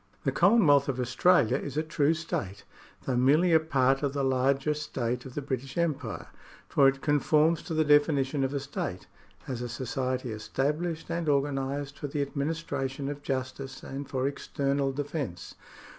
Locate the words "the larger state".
4.13-5.25